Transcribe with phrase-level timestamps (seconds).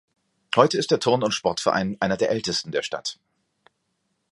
[0.55, 3.19] Heute ist der Turn- und Sportverein einer der ältesten der Stadt.